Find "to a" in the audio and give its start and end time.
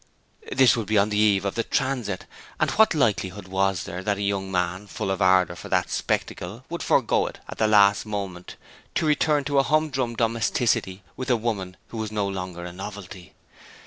9.43-9.63